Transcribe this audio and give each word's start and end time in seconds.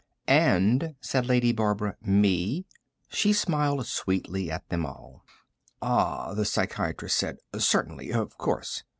"And," 0.25 0.95
said 0.99 1.27
Lady 1.27 1.51
Barbara, 1.51 1.95
"me." 2.01 2.65
She 3.09 3.33
smiled 3.33 3.85
sweetly 3.85 4.49
at 4.49 4.67
them 4.69 4.83
all. 4.83 5.23
"Ah," 5.79 6.33
the 6.33 6.43
psychiatrist 6.43 7.15
said. 7.15 7.37
"Certainly. 7.59 8.09
Of 8.11 8.35
course." 8.35 8.81